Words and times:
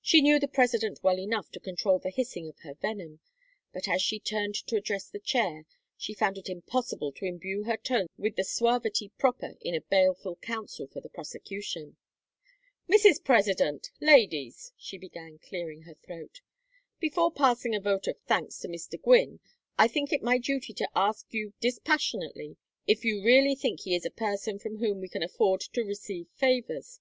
She 0.00 0.22
knew 0.22 0.40
the 0.40 0.48
President 0.48 1.00
well 1.02 1.18
enough 1.18 1.50
to 1.50 1.60
control 1.60 1.98
the 1.98 2.08
hissing 2.08 2.48
of 2.48 2.60
her 2.60 2.72
venom, 2.72 3.20
but 3.70 3.86
as 3.86 4.00
she 4.00 4.18
turned 4.18 4.54
to 4.66 4.76
address 4.76 5.10
the 5.10 5.18
chair 5.18 5.66
she 5.94 6.14
found 6.14 6.38
it 6.38 6.48
impossible 6.48 7.12
to 7.12 7.26
imbue 7.26 7.64
her 7.64 7.76
tones 7.76 8.08
with 8.16 8.36
the 8.36 8.44
suavity 8.44 9.10
proper 9.18 9.56
in 9.60 9.74
a 9.74 9.82
baleful 9.82 10.36
counsel 10.36 10.86
for 10.86 11.02
the 11.02 11.10
prosecution. 11.10 11.98
"Mrs. 12.88 13.22
President, 13.22 13.90
Ladies!" 14.00 14.72
she 14.78 14.96
began, 14.96 15.36
clearing 15.38 15.82
her 15.82 15.96
throat. 16.02 16.40
"Before 16.98 17.30
passing 17.30 17.74
a 17.74 17.80
vote 17.80 18.06
of 18.08 18.16
thanks 18.20 18.58
to 18.60 18.68
Mr. 18.68 18.98
Gwynne 18.98 19.40
I 19.78 19.86
think 19.86 20.14
it 20.14 20.22
my 20.22 20.38
duty 20.38 20.72
to 20.72 20.88
ask 20.96 21.26
you 21.34 21.52
dispassionately 21.60 22.56
if 22.86 23.04
you 23.04 23.22
really 23.22 23.54
think 23.54 23.80
he 23.82 23.94
is 23.94 24.06
a 24.06 24.10
person 24.10 24.58
from 24.58 24.78
whom 24.78 25.02
we 25.02 25.10
can 25.10 25.22
afford 25.22 25.60
to 25.74 25.84
receive 25.84 26.28
favors. 26.30 27.00